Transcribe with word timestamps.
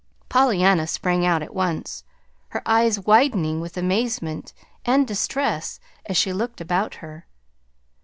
Pollyanna 0.29 0.87
sprang 0.87 1.27
out 1.27 1.43
at 1.43 1.53
once, 1.53 2.03
her 2.49 2.63
eyes 2.65 2.99
widening 3.01 3.61
with 3.61 3.77
amazement 3.77 4.51
and 4.83 5.05
distress 5.07 5.79
as 6.07 6.17
she 6.17 6.33
looked 6.33 6.59
about 6.59 6.95
her. 7.05 7.27